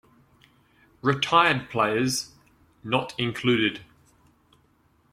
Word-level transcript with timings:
Retired 1.03 1.69
players 1.69 2.31
not 2.83 3.13
included. 3.19 3.85